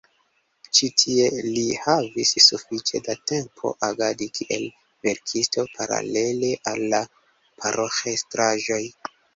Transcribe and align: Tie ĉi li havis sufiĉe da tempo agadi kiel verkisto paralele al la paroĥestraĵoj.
Tie 0.77 0.87
ĉi 1.01 1.17
li 1.47 1.65
havis 1.83 2.31
sufiĉe 2.45 3.03
da 3.09 3.17
tempo 3.33 3.75
agadi 3.91 4.31
kiel 4.41 4.67
verkisto 5.11 5.69
paralele 5.79 6.53
al 6.75 6.87
la 6.97 7.05
paroĥestraĵoj. 7.61 8.85